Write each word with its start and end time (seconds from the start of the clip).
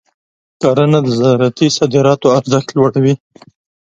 کرنه 0.61 0.99
د 1.03 1.07
زراعتي 1.19 1.67
صادراتو 1.77 2.27
ارزښت 2.39 2.69
لوړوي. 2.77 3.13